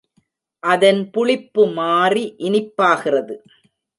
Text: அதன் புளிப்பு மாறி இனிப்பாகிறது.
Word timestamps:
அதன் 0.63 1.01
புளிப்பு 1.11 1.63
மாறி 1.73 2.25
இனிப்பாகிறது. 2.39 3.35